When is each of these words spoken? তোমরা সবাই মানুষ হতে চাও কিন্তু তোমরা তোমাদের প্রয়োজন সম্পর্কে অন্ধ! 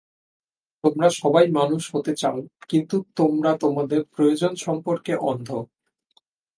তোমরা 0.83 1.07
সবাই 1.21 1.45
মানুষ 1.51 1.83
হতে 1.93 2.13
চাও 2.15 2.37
কিন্তু 2.69 2.95
তোমরা 3.17 3.51
তোমাদের 3.63 4.01
প্রয়োজন 4.13 4.53
সম্পর্কে 4.65 5.13
অন্ধ! 5.23 5.49